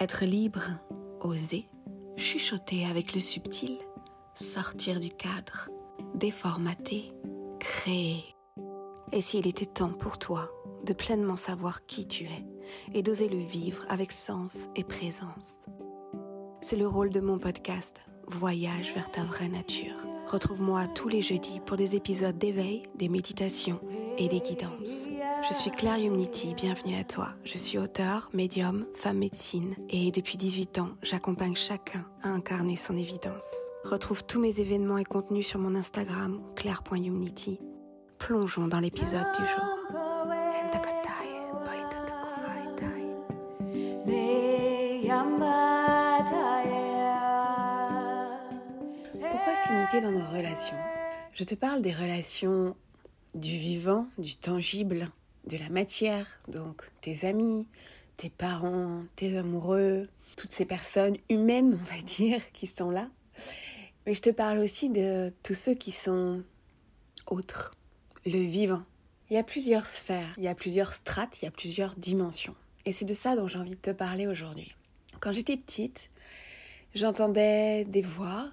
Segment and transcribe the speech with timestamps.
[0.00, 0.62] Être libre,
[1.20, 1.68] oser,
[2.16, 3.76] chuchoter avec le subtil,
[4.34, 5.68] sortir du cadre,
[6.14, 7.12] déformater,
[7.58, 8.24] créer.
[9.12, 10.50] Et s'il était temps pour toi
[10.86, 12.46] de pleinement savoir qui tu es
[12.94, 15.58] et d'oser le vivre avec sens et présence
[16.62, 19.96] C'est le rôle de mon podcast Voyage vers ta vraie nature.
[20.28, 23.80] Retrouve-moi tous les jeudis pour des épisodes d'éveil, des méditations
[24.16, 25.08] et des guidances.
[25.42, 27.30] Je suis Claire Humnity, bienvenue à toi.
[27.44, 32.96] Je suis auteur, médium, femme médecine et depuis 18 ans, j'accompagne chacun à incarner son
[32.96, 33.50] évidence.
[33.84, 37.58] Retrouve tous mes événements et contenus sur mon Instagram, claire.humnity.
[38.18, 39.64] Plongeons dans l'épisode du jour.
[49.30, 50.76] Pourquoi se limiter dans nos relations?
[51.32, 52.76] Je te parle des relations
[53.34, 55.10] du vivant, du tangible,
[55.50, 57.66] de la matière, donc tes amis,
[58.16, 63.08] tes parents, tes amoureux, toutes ces personnes humaines, on va dire, qui sont là.
[64.06, 66.42] Mais je te parle aussi de tous ceux qui sont
[67.26, 67.74] autres,
[68.24, 68.82] le vivant.
[69.28, 72.54] Il y a plusieurs sphères, il y a plusieurs strates, il y a plusieurs dimensions.
[72.86, 74.74] Et c'est de ça dont j'ai envie de te parler aujourd'hui.
[75.20, 76.10] Quand j'étais petite,
[76.94, 78.50] j'entendais des voix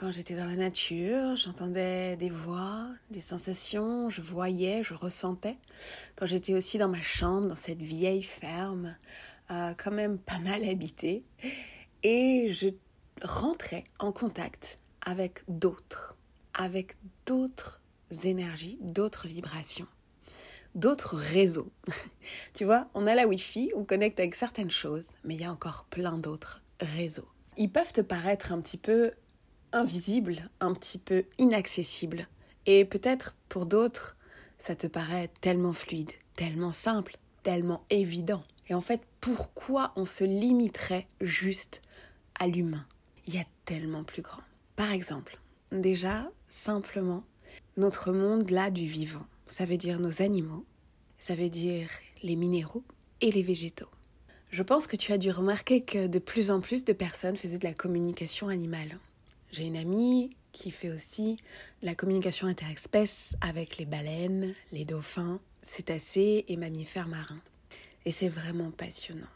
[0.00, 5.58] quand j'étais dans la nature, j'entendais des voix, des sensations, je voyais, je ressentais.
[6.16, 8.96] Quand j'étais aussi dans ma chambre, dans cette vieille ferme,
[9.50, 11.22] euh, quand même pas mal habitée,
[12.02, 12.68] et je
[13.20, 16.16] rentrais en contact avec d'autres,
[16.54, 17.82] avec d'autres
[18.24, 19.88] énergies, d'autres vibrations,
[20.74, 21.70] d'autres réseaux.
[22.54, 25.52] tu vois, on a la Wi-Fi, on connecte avec certaines choses, mais il y a
[25.52, 27.28] encore plein d'autres réseaux.
[27.58, 29.12] Ils peuvent te paraître un petit peu
[29.72, 32.28] invisible, un petit peu inaccessible.
[32.66, 34.16] Et peut-être pour d'autres,
[34.58, 38.42] ça te paraît tellement fluide, tellement simple, tellement évident.
[38.68, 41.80] Et en fait, pourquoi on se limiterait juste
[42.38, 42.86] à l'humain?
[43.26, 44.42] Il y a tellement plus grand.
[44.76, 45.38] Par exemple,
[45.72, 47.24] déjà, simplement,
[47.76, 50.64] notre monde là du vivant, ça veut dire nos animaux,
[51.18, 51.90] ça veut dire
[52.22, 52.84] les minéraux
[53.20, 53.90] et les végétaux.
[54.50, 57.58] Je pense que tu as dû remarquer que de plus en plus de personnes faisaient
[57.58, 58.98] de la communication animale.
[59.52, 61.36] J'ai une amie qui fait aussi
[61.82, 67.42] la communication interespèce avec les baleines, les dauphins, cétacés et mammifères marins.
[68.04, 69.26] Et c'est vraiment passionnant.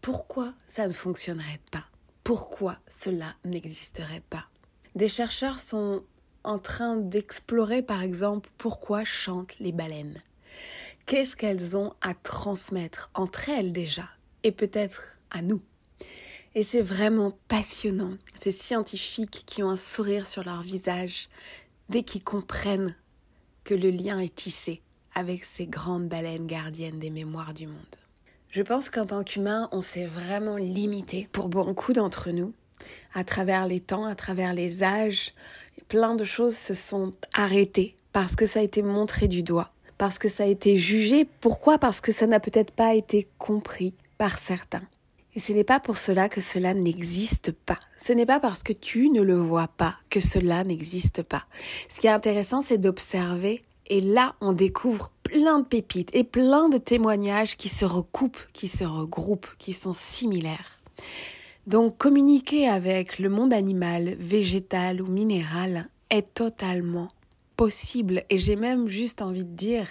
[0.00, 1.84] Pourquoi ça ne fonctionnerait pas?
[2.24, 4.46] Pourquoi cela n'existerait pas?
[4.94, 6.04] Des chercheurs sont
[6.44, 10.22] en train d'explorer par exemple pourquoi chantent les baleines.
[11.06, 14.08] Qu'est-ce qu'elles ont à transmettre entre elles déjà?
[14.42, 15.60] Et peut-être à nous?
[16.54, 21.28] Et c'est vraiment passionnant, ces scientifiques qui ont un sourire sur leur visage
[21.88, 22.96] dès qu'ils comprennent
[23.64, 24.82] que le lien est tissé
[25.14, 27.76] avec ces grandes baleines gardiennes des mémoires du monde.
[28.50, 32.52] Je pense qu'en tant qu'humain, on s'est vraiment limité pour beaucoup d'entre nous,
[33.14, 35.32] à travers les temps, à travers les âges.
[35.88, 40.18] Plein de choses se sont arrêtées parce que ça a été montré du doigt, parce
[40.18, 41.28] que ça a été jugé.
[41.40, 41.78] Pourquoi?
[41.78, 44.82] Parce que ça n'a peut-être pas été compris par certains.
[45.40, 47.78] Et ce n'est pas pour cela que cela n'existe pas.
[47.96, 51.46] Ce n'est pas parce que tu ne le vois pas que cela n'existe pas.
[51.88, 53.62] Ce qui est intéressant, c'est d'observer.
[53.86, 58.68] Et là, on découvre plein de pépites et plein de témoignages qui se recoupent, qui
[58.68, 60.82] se regroupent, qui sont similaires.
[61.66, 67.08] Donc, communiquer avec le monde animal, végétal ou minéral est totalement
[67.56, 68.24] possible.
[68.28, 69.86] Et j'ai même juste envie de dire,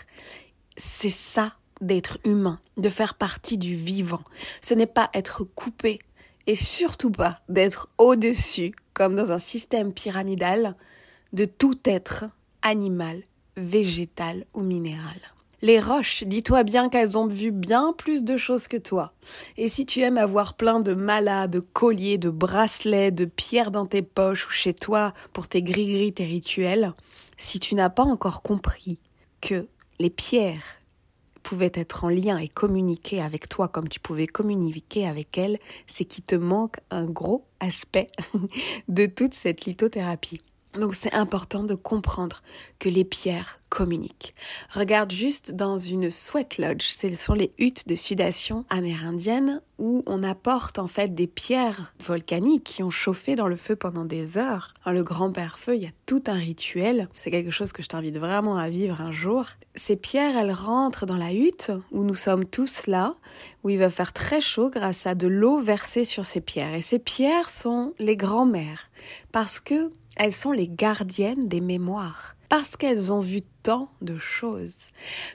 [0.78, 4.24] c'est ça d'être humain, de faire partie du vivant.
[4.62, 6.00] Ce n'est pas être coupé
[6.48, 10.76] et surtout pas d'être au-dessus, comme dans un système pyramidal,
[11.34, 12.26] de tout être
[12.62, 13.24] animal,
[13.56, 15.20] végétal ou minéral.
[15.62, 19.12] Les roches, dis-toi bien qu'elles ont vu bien plus de choses que toi.
[19.58, 23.86] Et si tu aimes avoir plein de malas, de colliers, de bracelets, de pierres dans
[23.86, 26.94] tes poches ou chez toi pour tes gris-gris, tes rituels,
[27.36, 29.00] si tu n'as pas encore compris
[29.42, 29.68] que
[30.00, 30.79] les pierres
[31.74, 36.24] être en lien et communiquer avec toi comme tu pouvais communiquer avec elle, c'est qu'il
[36.24, 38.08] te manque un gros aspect
[38.88, 40.42] de toute cette lithothérapie.
[40.76, 42.44] Donc c'est important de comprendre
[42.78, 44.34] que les pierres communiquent.
[44.74, 50.24] Regarde juste dans une sweat lodge, ce sont les huttes de sudation amérindienne où on
[50.24, 54.74] apporte en fait des pierres volcaniques qui ont chauffé dans le feu pendant des heures.
[54.86, 57.08] Dans le grand père feu, il y a tout un rituel.
[57.20, 59.46] C'est quelque chose que je t'invite vraiment à vivre un jour.
[59.76, 63.16] Ces pierres, elles rentrent dans la hutte où nous sommes tous là,
[63.64, 66.74] où il va faire très chaud grâce à de l'eau versée sur ces pierres.
[66.74, 68.90] Et ces pierres sont les grands-mères
[69.32, 72.36] parce que elles sont les gardiennes des mémoires.
[72.50, 74.88] Parce qu'elles ont vu tant de choses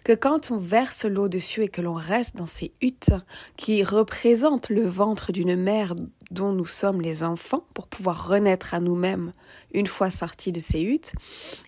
[0.03, 3.13] que quand on verse l'eau dessus et que l'on reste dans ces huttes
[3.57, 5.95] qui représentent le ventre d'une mère
[6.31, 9.33] dont nous sommes les enfants pour pouvoir renaître à nous-mêmes
[9.73, 11.13] une fois sortis de ces huttes,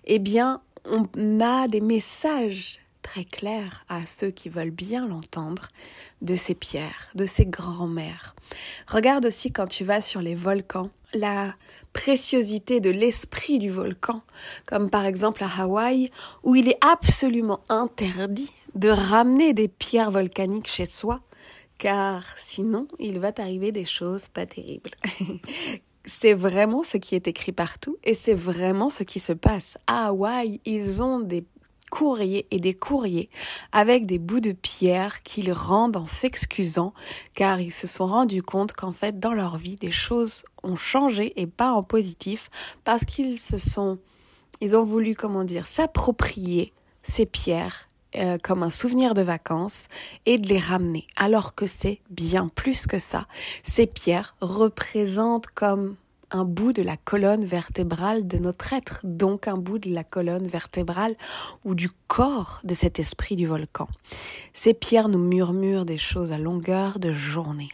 [0.05, 5.69] eh bien, on a des messages très clair à ceux qui veulent bien l'entendre
[6.21, 8.35] de ces pierres, de ces grands-mères.
[8.87, 11.53] Regarde aussi quand tu vas sur les volcans, la
[11.93, 14.21] préciosité de l'esprit du volcan,
[14.65, 16.09] comme par exemple à Hawaï,
[16.43, 21.21] où il est absolument interdit de ramener des pierres volcaniques chez soi,
[21.77, 24.91] car sinon il va t'arriver des choses pas terribles.
[26.05, 29.77] c'est vraiment ce qui est écrit partout et c'est vraiment ce qui se passe.
[29.87, 31.43] À Hawaï, ils ont des
[31.89, 33.29] courriers et des courriers
[33.71, 36.93] avec des bouts de pierre qu'ils rendent en s'excusant
[37.33, 41.33] car ils se sont rendus compte qu'en fait dans leur vie des choses ont changé
[41.39, 42.49] et pas en positif
[42.83, 43.99] parce qu'ils se sont
[44.61, 46.73] ils ont voulu comment dire s'approprier
[47.03, 49.87] ces pierres euh, comme un souvenir de vacances
[50.25, 51.05] et de les ramener.
[51.17, 53.27] Alors que c'est bien plus que ça.
[53.63, 55.97] Ces pierres représentent comme
[56.31, 60.47] un bout de la colonne vertébrale de notre être, donc un bout de la colonne
[60.47, 61.15] vertébrale
[61.63, 63.87] ou du corps de cet esprit du volcan.
[64.53, 67.69] Ces pierres nous murmurent des choses à longueur de journée.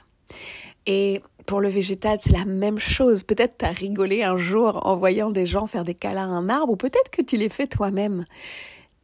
[0.85, 3.23] Et pour le végétal, c'est la même chose.
[3.23, 6.49] Peut-être tu as rigolé un jour en voyant des gens faire des câlins à un
[6.49, 8.25] arbre, ou peut-être que tu les fais toi-même.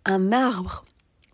[0.05, 0.85] Un arbre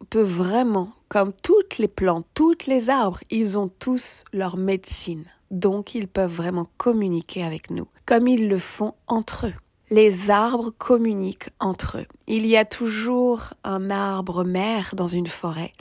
[0.10, 5.96] peut vraiment, comme toutes les plantes, toutes les arbres, ils ont tous leur médecine donc
[5.96, 9.54] ils peuvent vraiment communiquer avec nous, comme ils le font entre eux.
[9.92, 12.06] Les arbres communiquent entre eux.
[12.28, 15.72] Il y a toujours un arbre mère dans une forêt,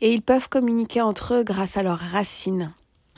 [0.00, 2.74] et ils peuvent communiquer entre eux grâce à leurs racines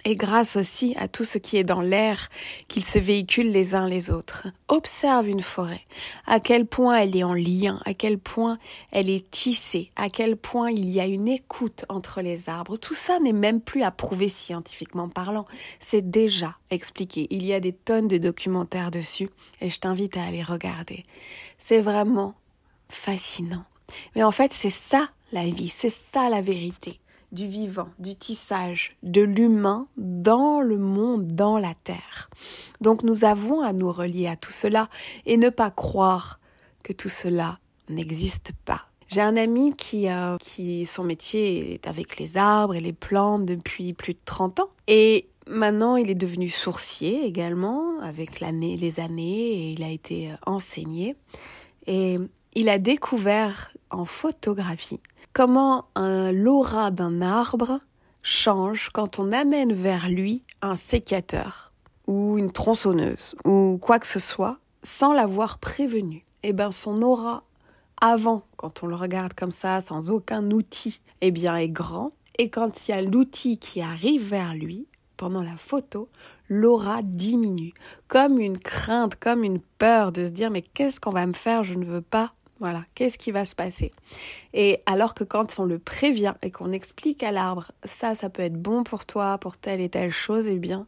[0.07, 2.29] et grâce aussi à tout ce qui est dans l'air
[2.69, 4.47] qu'ils se véhiculent les uns les autres.
[4.69, 5.85] Observe une forêt,
[6.29, 8.59] à quel point elle est en lien, à quel point
[8.93, 12.77] elle est tissée, à quel point il y a une écoute entre les arbres.
[12.77, 15.45] Tout ça n'est même plus à prouver scientifiquement parlant,
[15.81, 17.27] c'est déjà expliqué.
[17.31, 19.29] Il y a des tonnes de documentaires dessus
[19.61, 21.03] et je t'invite à aller regarder.
[21.59, 22.37] C'est vraiment
[22.89, 23.65] fascinant.
[24.15, 27.01] Mais en fait, c'est ça la vie, c'est ça la vérité
[27.33, 32.31] du vivant, du tissage, de l'humain dans le monde, dans la terre.
[32.81, 34.89] Donc nous avons à nous relier à tout cela
[35.25, 36.41] et ne pas croire
[36.83, 37.59] que tout cela
[37.89, 38.87] n'existe pas.
[39.09, 43.47] J'ai un ami qui, euh, qui, son métier est avec les arbres et les plantes
[43.47, 44.71] depuis plus de 30 ans.
[44.89, 50.33] Et maintenant, il est devenu sourcier également, avec l'année, les années, et il a été
[50.33, 51.15] euh, enseigné.
[51.87, 52.19] Et
[52.55, 54.99] il a découvert en photographie
[55.37, 57.79] comment un l'aura d'un arbre
[58.23, 61.73] change quand on amène vers lui un sécateur
[62.07, 66.25] ou une tronçonneuse ou quoi que ce soit sans l'avoir prévenu.
[66.43, 67.43] Eh bien, son aura
[68.01, 72.13] avant, quand on le regarde comme ça, sans aucun outil, eh bien, est grand.
[72.39, 74.87] Et quand il y a l'outil qui arrive vers lui,
[75.19, 76.09] pendant la photo,
[76.49, 77.75] l'aura diminue.
[78.09, 81.63] Comme une crainte, comme une peur de se dire, mais qu'est-ce qu'on va me faire?
[81.63, 83.93] Je ne veux pas voilà, qu'est-ce qui va se passer?
[84.55, 88.43] Et alors que quand on le prévient et qu'on explique à l'arbre, ça, ça peut
[88.43, 90.87] être bon pour toi, pour telle et telle chose, eh bien,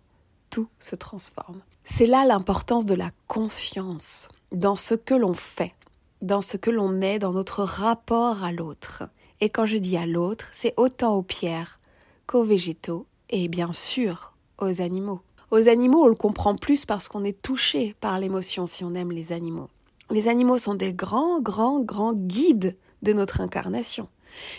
[0.50, 1.60] tout se transforme.
[1.84, 5.74] C'est là l'importance de la conscience dans ce que l'on fait,
[6.22, 9.04] dans ce que l'on est, dans notre rapport à l'autre.
[9.40, 11.78] Et quand je dis à l'autre, c'est autant aux pierres
[12.26, 15.20] qu'aux végétaux et bien sûr aux animaux.
[15.50, 19.12] Aux animaux, on le comprend plus parce qu'on est touché par l'émotion si on aime
[19.12, 19.68] les animaux.
[20.10, 24.08] Les animaux sont des grands, grands, grands guides de notre incarnation.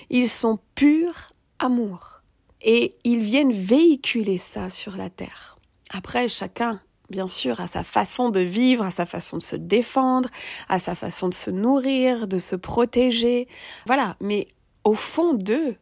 [0.09, 2.21] Ils sont purs amour.
[2.61, 5.57] Et ils viennent véhiculer ça sur la terre.
[5.91, 10.29] Après, chacun, bien sûr, a sa façon de vivre, a sa façon de se défendre,
[10.67, 13.47] a sa façon de se nourrir, de se protéger.
[13.85, 14.17] Voilà.
[14.19, 14.47] Mais
[14.83, 15.77] au fond d'eux,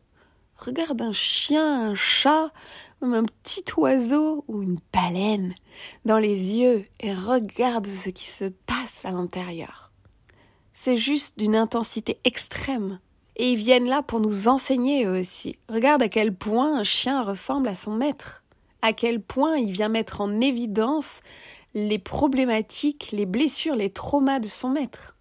[0.57, 2.51] regarde un chien, un chat,
[2.99, 5.53] comme un petit oiseau ou une baleine
[6.05, 9.91] dans les yeux et regarde ce qui se passe à l'intérieur.
[10.73, 12.99] C'est juste d'une intensité extrême.
[13.35, 15.57] Et ils viennent là pour nous enseigner eux aussi.
[15.69, 18.43] Regarde à quel point un chien ressemble à son maître.
[18.81, 21.21] À quel point il vient mettre en évidence
[21.73, 25.16] les problématiques, les blessures, les traumas de son maître.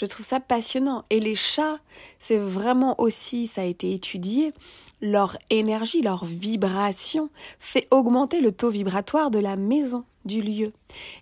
[0.00, 1.04] Je trouve ça passionnant.
[1.10, 1.78] Et les chats,
[2.20, 4.54] c'est vraiment aussi, ça a été étudié,
[5.02, 7.28] leur énergie, leur vibration
[7.58, 10.72] fait augmenter le taux vibratoire de la maison, du lieu.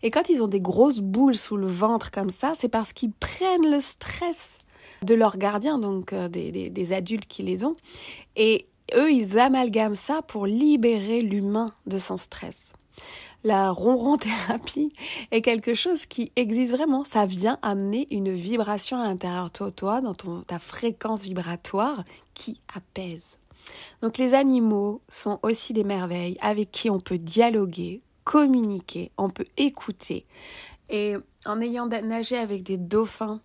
[0.04, 3.10] Et quand ils ont des grosses boules sous le ventre comme ça, c'est parce qu'ils
[3.10, 4.60] prennent le stress
[5.02, 7.74] de leurs gardiens, donc euh, des, des adultes qui les ont.
[8.36, 12.74] Et eux, ils amalgament ça pour libérer l'humain de son stress.
[13.44, 14.92] La ronron thérapie
[15.30, 17.04] est quelque chose qui existe vraiment.
[17.04, 22.04] Ça vient amener une vibration à l'intérieur de toi, dans ta fréquence vibratoire
[22.34, 23.38] qui apaise.
[24.02, 29.46] Donc les animaux sont aussi des merveilles avec qui on peut dialoguer, communiquer, on peut
[29.56, 30.26] écouter.
[30.90, 33.40] Et en ayant nagé avec des dauphins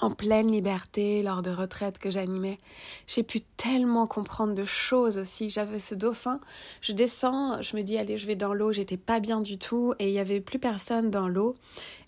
[0.00, 2.58] en pleine liberté lors de retraites que j'animais.
[3.06, 5.50] J'ai pu tellement comprendre de choses aussi.
[5.50, 6.40] J'avais ce dauphin,
[6.80, 9.94] je descends, je me dis allez, je vais dans l'eau, j'étais pas bien du tout
[9.98, 11.54] et il y avait plus personne dans l'eau.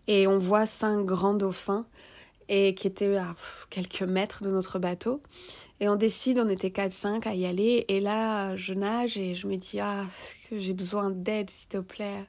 [0.06, 1.86] Et on voit cinq grands dauphins
[2.48, 3.34] et qui étaient à
[3.70, 5.22] quelques mètres de notre bateau.
[5.80, 7.84] Et on décide, on était 4-5 à y aller.
[7.88, 10.04] Et là je nage et je me dis ah,
[10.50, 12.26] j'ai besoin d'aide s'il te plaît?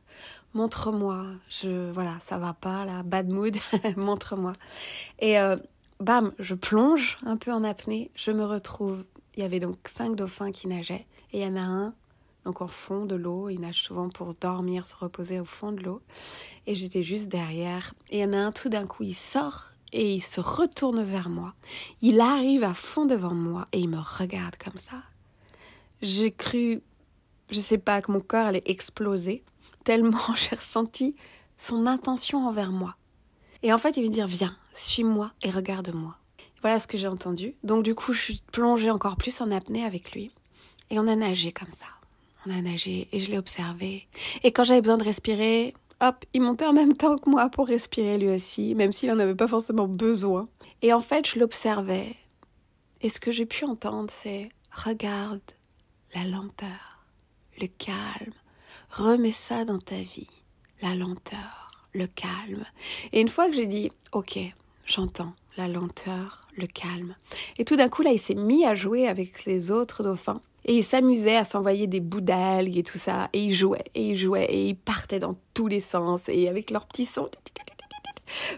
[0.55, 3.55] Montre-moi, je voilà, ça va pas là, bad mood,
[3.97, 4.53] montre-moi.
[5.19, 5.57] Et euh,
[6.00, 10.15] bam, je plonge un peu en apnée, je me retrouve, il y avait donc cinq
[10.15, 11.93] dauphins qui nageaient et il y en a un
[12.45, 15.81] donc en fond de l'eau, il nage souvent pour dormir, se reposer au fond de
[15.81, 16.03] l'eau.
[16.67, 17.95] Et j'étais juste derrière.
[18.12, 21.01] Et il y en a un tout d'un coup, il sort et il se retourne
[21.01, 21.55] vers moi.
[22.03, 25.01] Il arrive à fond devant moi et il me regarde comme ça.
[26.03, 26.83] J'ai cru
[27.50, 29.43] je sais pas que mon cœur allait exploser
[29.86, 31.15] tellement j'ai ressenti
[31.58, 32.98] son intention envers moi.
[33.63, 36.18] Et en fait, il veut dire Viens, suis-moi et regarde-moi.
[36.62, 37.56] Voilà ce que j'ai entendu.
[37.63, 40.32] Donc, du coup, je suis plongée encore plus en apnée avec lui.
[40.89, 41.86] Et on a nagé comme ça.
[42.46, 44.08] On a nagé et je l'ai observé.
[44.44, 47.68] Et quand j'avais besoin de respirer, hop, il montait en même temps que moi pour
[47.68, 50.48] respirer lui aussi, même s'il n'en avait pas forcément besoin.
[50.82, 52.15] Et en fait, je l'observais.
[53.01, 55.42] Et ce que j'ai pu entendre, c'est Regarde
[56.13, 57.06] la lenteur,
[57.62, 58.34] le calme,
[58.96, 60.30] remets ça dans ta vie,
[60.82, 62.66] la lenteur, le calme.
[63.12, 64.40] Et une fois que j'ai dit, ok,
[64.86, 67.16] j'entends la lenteur, le calme.
[67.58, 70.42] Et tout d'un coup, là, il s'est mis à jouer avec les autres dauphins.
[70.66, 73.30] Et il s'amusait à s'envoyer des bouts d'algues et tout ça.
[73.34, 76.24] Et il jouait, et il jouait, et il partait dans tous les sens.
[76.28, 77.30] Et avec leurs petits sons.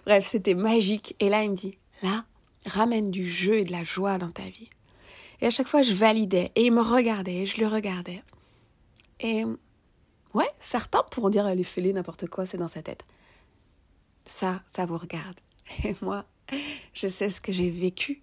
[0.05, 1.15] Bref, c'était magique.
[1.19, 2.25] Et là, il me dit, là,
[2.65, 4.69] ramène du jeu et de la joie dans ta vie.
[5.41, 6.49] Et à chaque fois, je validais.
[6.55, 8.23] Et il me regardait, et je le regardais.
[9.19, 9.43] Et
[10.33, 13.05] Ouais, certains pourront dire elle est fêlée, n'importe quoi, c'est dans sa tête.
[14.25, 15.39] Ça, ça vous regarde.
[15.83, 16.25] Et moi,
[16.93, 18.21] je sais ce que j'ai vécu.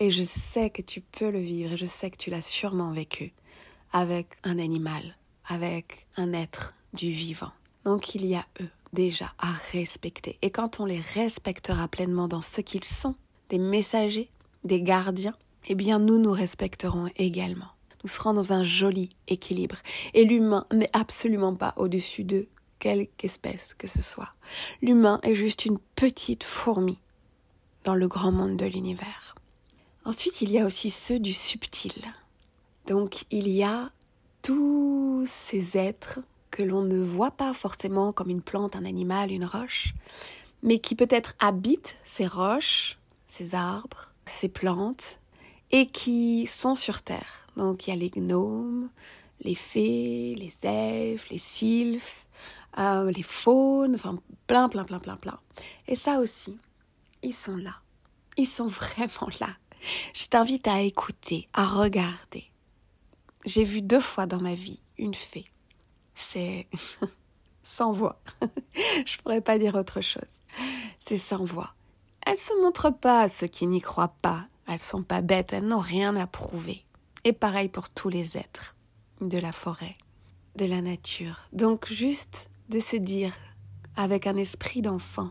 [0.00, 1.72] Et je sais que tu peux le vivre.
[1.72, 3.32] Et je sais que tu l'as sûrement vécu
[3.92, 7.52] avec un animal, avec un être du vivant.
[7.84, 10.38] Donc il y a eux déjà à respecter.
[10.42, 13.14] Et quand on les respectera pleinement dans ce qu'ils sont,
[13.50, 14.30] des messagers,
[14.64, 15.36] des gardiens,
[15.66, 17.73] eh bien nous nous respecterons également
[18.04, 19.76] nous serons dans un joli équilibre.
[20.12, 22.46] Et l'humain n'est absolument pas au-dessus de
[22.78, 24.34] quelque espèce que ce soit.
[24.82, 26.98] L'humain est juste une petite fourmi
[27.82, 29.34] dans le grand monde de l'univers.
[30.04, 31.94] Ensuite, il y a aussi ceux du subtil.
[32.86, 33.90] Donc, il y a
[34.42, 36.20] tous ces êtres
[36.50, 39.94] que l'on ne voit pas forcément comme une plante, un animal, une roche,
[40.62, 45.20] mais qui peut-être habitent ces roches, ces arbres, ces plantes,
[45.70, 47.43] et qui sont sur Terre.
[47.56, 48.90] Donc il y a les gnomes,
[49.40, 52.28] les fées, les elfes, les sylphes,
[52.78, 55.38] euh, les faunes, enfin plein, plein, plein, plein, plein.
[55.86, 56.58] Et ça aussi,
[57.22, 57.76] ils sont là.
[58.36, 59.50] Ils sont vraiment là.
[60.14, 62.44] Je t'invite à écouter, à regarder.
[63.44, 65.46] J'ai vu deux fois dans ma vie une fée.
[66.14, 66.66] C'est
[67.62, 68.20] sans voix.
[69.06, 70.22] Je pourrais pas dire autre chose.
[70.98, 71.74] C'est sans voix.
[72.26, 74.46] Elles se montrent pas à ceux qui n'y croient pas.
[74.66, 76.83] Elles sont pas bêtes, elles n'ont rien à prouver.
[77.24, 78.76] Et pareil pour tous les êtres
[79.20, 79.94] de la forêt,
[80.56, 81.40] de la nature.
[81.52, 83.34] Donc juste de se dire
[83.96, 85.30] avec un esprit d'enfant,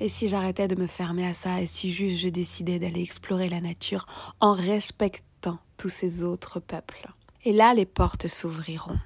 [0.00, 3.50] et si j'arrêtais de me fermer à ça, et si juste je décidais d'aller explorer
[3.50, 4.06] la nature
[4.40, 7.10] en respectant tous ces autres peuples.
[7.44, 8.98] Et là, les portes s'ouvriront.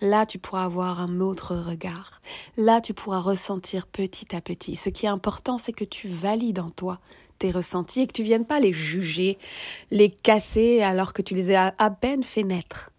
[0.00, 2.20] Là, tu pourras avoir un autre regard.
[2.56, 4.76] Là, tu pourras ressentir petit à petit.
[4.76, 7.00] Ce qui est important, c'est que tu valides en toi
[7.38, 9.38] tes ressentis et que tu viennes pas les juger,
[9.90, 12.92] les casser alors que tu les as à peine fait naître.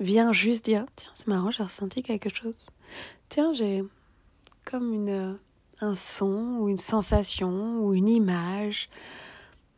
[0.00, 2.66] Viens juste dire Tiens, c'est marrant, j'ai ressenti quelque chose.
[3.28, 3.82] Tiens, j'ai
[4.64, 5.38] comme une,
[5.80, 8.90] un son ou une sensation ou une image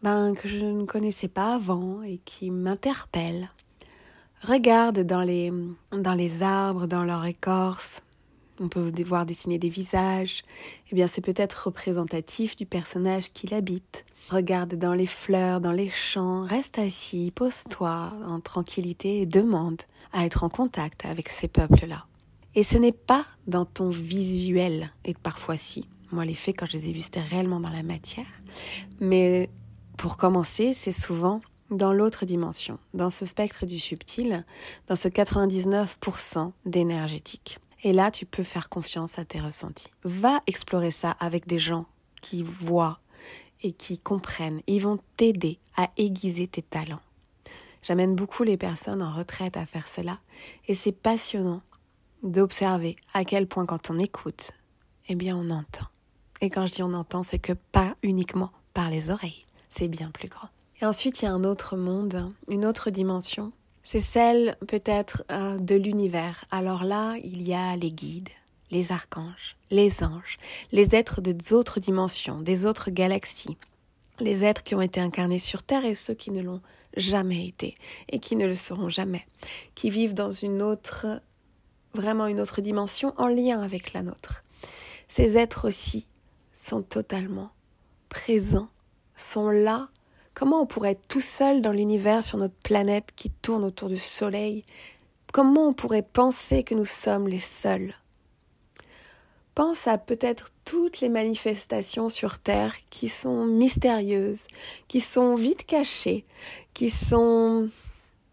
[0.02, 3.48] ben, que je ne connaissais pas avant et qui m'interpelle.
[4.42, 5.52] Regarde dans les,
[5.92, 8.02] dans les arbres, dans leur écorce.
[8.61, 10.42] On peut voir dessiner des visages.
[10.90, 14.04] Eh bien, c'est peut-être représentatif du personnage qui l'habite.
[14.30, 16.42] Regarde dans les fleurs, dans les champs.
[16.42, 22.07] Reste assis, pose-toi en tranquillité et demande à être en contact avec ces peuples-là.
[22.54, 25.88] Et ce n'est pas dans ton visuel, et parfois si.
[26.11, 28.26] Moi, les faits, quand je les ai vus, c'était réellement dans la matière.
[29.00, 29.50] Mais
[29.97, 34.44] pour commencer, c'est souvent dans l'autre dimension, dans ce spectre du subtil,
[34.87, 37.58] dans ce 99% d'énergétique.
[37.84, 39.88] Et là, tu peux faire confiance à tes ressentis.
[40.02, 41.87] Va explorer ça avec des gens
[42.20, 42.98] qui voient
[43.62, 44.60] et qui comprennent.
[44.66, 47.00] Ils vont t'aider à aiguiser tes talents.
[47.82, 50.18] J'amène beaucoup les personnes en retraite à faire cela
[50.66, 51.62] et c'est passionnant
[52.22, 54.50] d'observer à quel point quand on écoute,
[55.08, 55.87] eh bien on entend.
[56.40, 60.10] Et quand je dis on entend, c'est que pas uniquement par les oreilles, c'est bien
[60.10, 60.48] plus grand.
[60.80, 63.52] Et ensuite, il y a un autre monde, une autre dimension.
[63.82, 66.44] C'est celle peut-être euh, de l'univers.
[66.50, 68.28] Alors là, il y a les guides,
[68.70, 70.38] les archanges, les anges,
[70.73, 73.56] les êtres des autres dimensions, des autres galaxies,
[74.20, 76.61] les êtres qui ont été incarnés sur Terre et ceux qui ne l'ont
[76.97, 77.75] jamais été
[78.08, 79.26] et qui ne le seront jamais,
[79.75, 81.23] qui vivent dans une autre,
[81.94, 84.44] vraiment une autre dimension en lien avec la nôtre.
[85.08, 86.06] Ces êtres aussi
[86.52, 87.50] sont totalement
[88.08, 88.68] présents,
[89.16, 89.88] sont là.
[90.38, 93.97] Comment on pourrait être tout seul dans l'univers sur notre planète qui tourne autour du
[93.97, 94.64] Soleil?
[95.33, 97.92] Comment on pourrait penser que nous sommes les seuls?
[99.57, 104.47] Pense à peut-être toutes les manifestations sur Terre qui sont mystérieuses,
[104.87, 106.25] qui sont vite cachées,
[106.73, 107.68] qui sont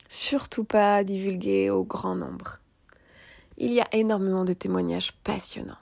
[0.07, 2.59] surtout pas divulguées au grand nombre.
[3.57, 5.73] Il y a énormément de témoignages passionnants.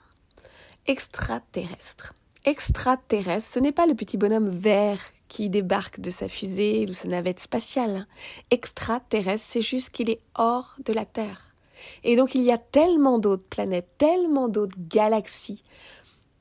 [0.86, 2.14] Extraterrestres.
[2.44, 7.08] Extraterrestre, ce n'est pas le petit bonhomme vert qui débarque de sa fusée ou sa
[7.08, 8.06] navette spatiale.
[8.50, 11.54] Extraterrestre, c'est juste qu'il est hors de la Terre.
[12.02, 15.64] Et donc il y a tellement d'autres planètes, tellement d'autres galaxies,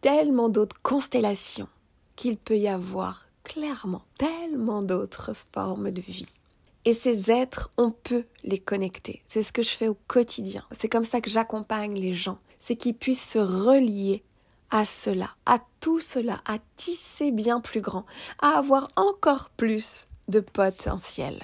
[0.01, 1.69] tellement d'autres constellations
[2.15, 6.35] qu'il peut y avoir clairement tellement d'autres formes de vie.
[6.85, 9.23] Et ces êtres, on peut les connecter.
[9.29, 10.65] C'est ce que je fais au quotidien.
[10.71, 12.39] C'est comme ça que j'accompagne les gens.
[12.59, 14.23] C'est qu'ils puissent se relier
[14.73, 18.05] à cela, à tout cela, à tisser bien plus grand,
[18.41, 21.39] à avoir encore plus de potentiel.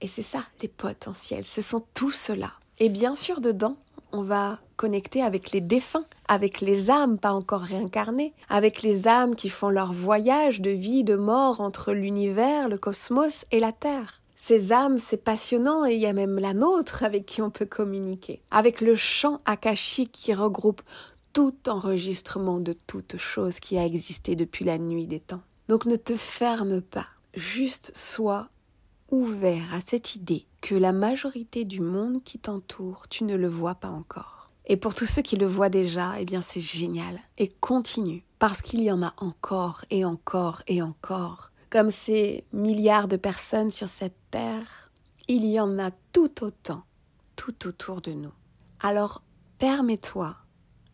[0.00, 1.44] Et c'est ça, les potentiels.
[1.44, 2.52] Ce sont tout cela.
[2.78, 3.76] Et bien sûr, dedans,
[4.12, 9.36] on va connecter avec les défunts, avec les âmes pas encore réincarnées, avec les âmes
[9.36, 14.22] qui font leur voyage de vie, de mort entre l'univers, le cosmos et la Terre.
[14.36, 17.66] Ces âmes, c'est passionnant et il y a même la nôtre avec qui on peut
[17.66, 18.40] communiquer.
[18.50, 20.80] Avec le chant akashique qui regroupe
[21.32, 25.42] tout enregistrement de toute chose qui a existé depuis la nuit des temps.
[25.68, 28.48] Donc ne te ferme pas, juste sois
[29.10, 33.74] ouvert à cette idée que la majorité du monde qui t'entoure, tu ne le vois
[33.74, 34.50] pas encore.
[34.66, 37.20] Et pour tous ceux qui le voient déjà, eh bien c'est génial.
[37.38, 41.50] Et continue, parce qu'il y en a encore et encore et encore.
[41.70, 44.90] Comme ces milliards de personnes sur cette terre,
[45.28, 46.82] il y en a tout autant,
[47.36, 48.32] tout autour de nous.
[48.80, 49.22] Alors
[49.58, 50.36] permets-toi,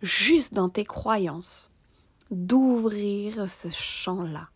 [0.02, 1.72] juste dans tes croyances,
[2.30, 4.48] d'ouvrir ce champ-là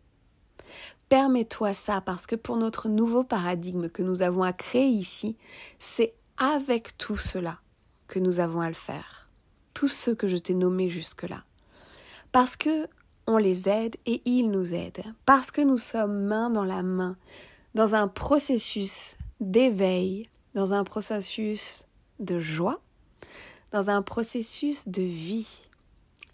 [1.09, 5.37] Permets-toi ça parce que pour notre nouveau paradigme que nous avons à créer ici,
[5.81, 7.59] c'est avec tout cela
[8.07, 9.29] que nous avons à le faire.
[9.74, 11.42] Tous ceux que je t'ai nommés jusque-là.
[12.31, 12.87] Parce que
[13.26, 15.03] on les aide et ils nous aident.
[15.26, 17.16] Parce que nous sommes main dans la main
[17.74, 21.87] dans un processus d'éveil, dans un processus
[22.18, 22.81] de joie,
[23.73, 25.49] dans un processus de vie.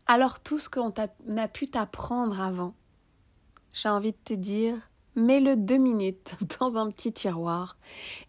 [0.07, 0.93] Alors tout ce qu'on
[1.37, 2.75] a pu t'apprendre avant,
[3.73, 4.77] j'ai envie de te dire,
[5.17, 7.77] mets-le deux minutes dans un petit tiroir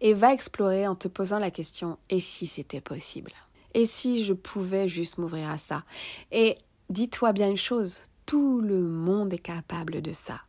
[0.02, 3.32] et va explorer en te posant la question et si c'était possible?
[3.74, 5.84] Et si je pouvais juste m'ouvrir à ça?
[6.32, 6.58] Et
[6.90, 10.42] dis-toi bien une chose, tout le monde est capable de ça.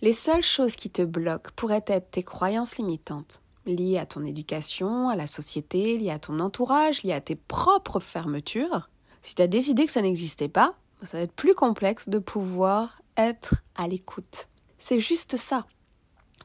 [0.00, 5.08] Les seules choses qui te bloquent pourraient être tes croyances limitantes, liées à ton éducation,
[5.08, 8.90] à la société, liées à ton entourage, liées à tes propres fermetures.
[9.22, 13.02] Si tu as décidé que ça n'existait pas, ça va être plus complexe de pouvoir
[13.16, 14.48] être à l'écoute.
[14.78, 15.66] C'est juste ça.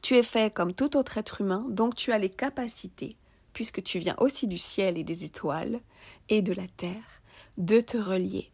[0.02, 3.16] Tu es fait comme tout autre être humain, donc tu as les capacités,
[3.52, 5.80] puisque tu viens aussi du ciel et des étoiles
[6.28, 7.22] et de la terre,
[7.56, 8.50] de te relier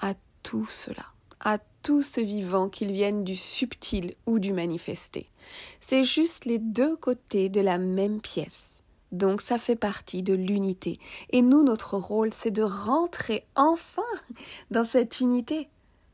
[0.00, 1.06] à tout cela,
[1.40, 5.28] à tout ce vivant, qu'il vienne du subtil ou du manifesté.
[5.80, 8.82] C'est juste les deux côtés de la même pièce.
[9.12, 10.98] Donc ça fait partie de l'unité.
[11.30, 14.02] Et nous, notre rôle, c'est de rentrer enfin
[14.70, 15.68] dans cette unité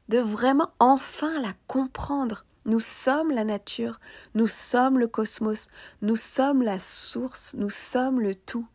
[0.08, 2.44] de vraiment enfin la comprendre.
[2.66, 4.00] Nous sommes la nature,
[4.34, 5.68] nous sommes le cosmos,
[6.02, 8.66] nous sommes la source, nous sommes le tout.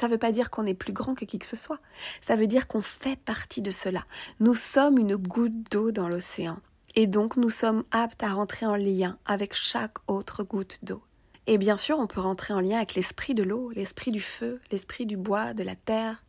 [0.00, 1.78] Ça ne veut pas dire qu'on est plus grand que qui que ce soit,
[2.20, 4.04] ça veut dire qu'on fait partie de cela.
[4.40, 6.58] Nous sommes une goutte d'eau dans l'océan,
[6.94, 11.02] et donc nous sommes aptes à rentrer en lien avec chaque autre goutte d'eau.
[11.46, 14.60] Et bien sûr, on peut rentrer en lien avec l'esprit de l'eau, l'esprit du feu,
[14.72, 16.24] l'esprit du bois, de la terre,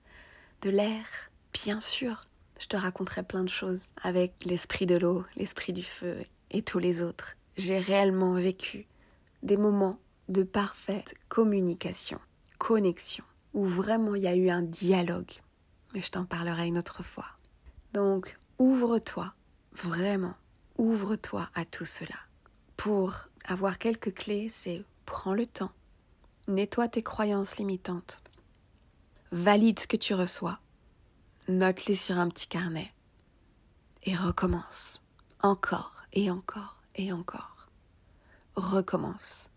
[0.61, 1.05] de l'air,
[1.53, 2.27] bien sûr
[2.61, 6.19] je te raconterai plein de choses avec l'esprit de l'eau, l'esprit du feu
[6.51, 7.35] et tous les autres.
[7.57, 8.85] J'ai réellement vécu
[9.41, 12.19] des moments de parfaite communication,
[12.59, 15.31] connexion, où vraiment il y a eu un dialogue.
[15.93, 17.27] Mais je t'en parlerai une autre fois.
[17.93, 19.33] Donc, ouvre-toi,
[19.73, 20.35] vraiment,
[20.77, 22.15] ouvre-toi à tout cela.
[22.77, 25.71] Pour avoir quelques clés, c'est prends le temps,
[26.47, 28.21] nettoie tes croyances limitantes,
[29.31, 30.59] valide ce que tu reçois,
[31.47, 32.93] note-les sur un petit carnet
[34.03, 35.03] et recommence.
[35.41, 37.67] Encore et encore et encore.
[38.55, 39.49] Recommence.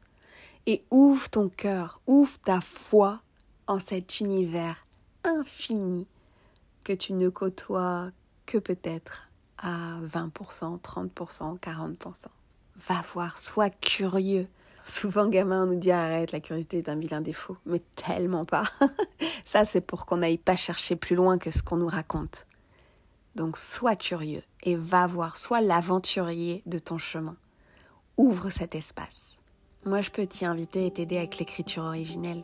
[0.67, 3.21] Et ouvre ton cœur, ouvre ta foi
[3.67, 4.87] en cet univers
[5.25, 6.07] infini
[6.85, 8.11] que tu ne côtoies
[8.47, 12.27] que peut-être à 20%, 30%, 40%.
[12.77, 14.47] Va voir, sois curieux.
[14.85, 18.65] Souvent, gamin, on nous dit arrête, la curiosité est un vilain défaut, mais tellement pas.
[19.45, 22.47] Ça, c'est pour qu'on n'aille pas chercher plus loin que ce qu'on nous raconte.
[23.35, 27.37] Donc, sois curieux et va voir, sois l'aventurier de ton chemin.
[28.19, 29.41] Ouvre cet espace.
[29.87, 32.43] Moi, je peux t'y inviter et t'aider avec l'écriture originelle.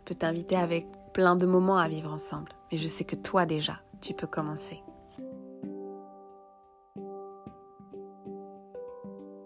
[0.00, 2.52] Je peux t'inviter avec plein de moments à vivre ensemble.
[2.72, 4.82] Mais je sais que toi déjà, tu peux commencer.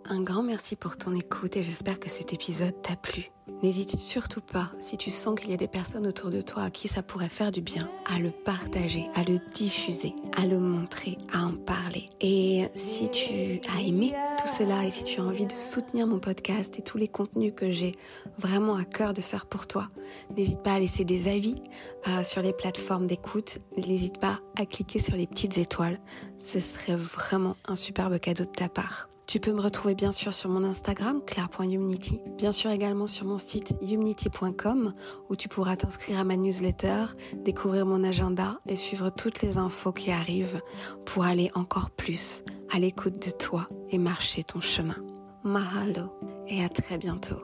[0.07, 3.31] Un grand merci pour ton écoute et j'espère que cet épisode t'a plu.
[3.63, 6.71] N'hésite surtout pas, si tu sens qu'il y a des personnes autour de toi à
[6.71, 11.17] qui ça pourrait faire du bien, à le partager, à le diffuser, à le montrer,
[11.33, 12.11] à en parler.
[12.21, 16.19] Et si tu as aimé tout cela et si tu as envie de soutenir mon
[16.19, 17.97] podcast et tous les contenus que j'ai
[18.37, 19.89] vraiment à cœur de faire pour toi,
[20.37, 21.63] n'hésite pas à laisser des avis
[22.09, 23.59] euh, sur les plateformes d'écoute.
[23.79, 25.99] N'hésite pas à cliquer sur les petites étoiles.
[26.41, 29.09] Ce serait vraiment un superbe cadeau de ta part.
[29.27, 33.39] Tu peux me retrouver bien sûr sur mon Instagram, claire.humnity, bien sûr également sur mon
[33.39, 34.95] site humnity.com
[35.31, 39.93] où tu pourras t'inscrire à ma newsletter, découvrir mon agenda et suivre toutes les infos
[39.93, 40.61] qui arrivent
[41.07, 44.97] pour aller encore plus à l'écoute de toi et marcher ton chemin.
[45.43, 46.13] Mahalo
[46.49, 47.43] et à très bientôt.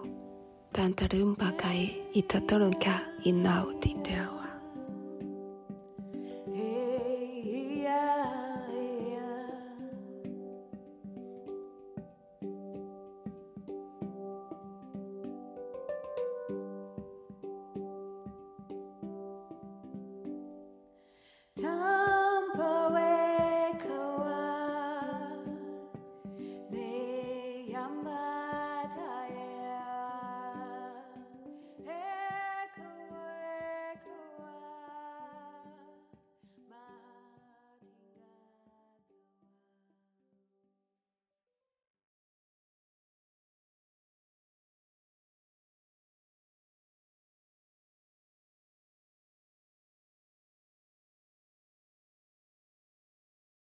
[21.61, 22.00] time.